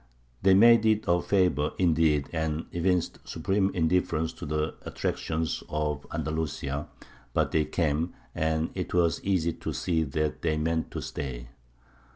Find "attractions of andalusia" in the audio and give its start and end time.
4.81-6.87